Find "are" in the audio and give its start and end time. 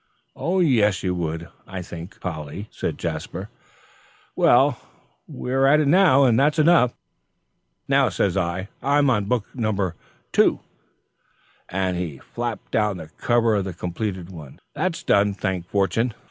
5.53-5.67